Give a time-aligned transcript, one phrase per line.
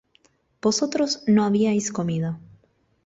[0.63, 2.39] vosotros no habíais comido